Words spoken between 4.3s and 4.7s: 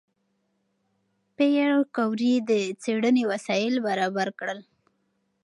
کړل.